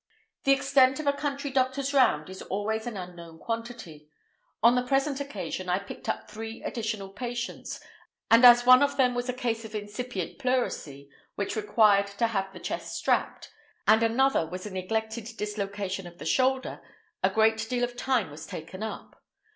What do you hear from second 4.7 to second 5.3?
the present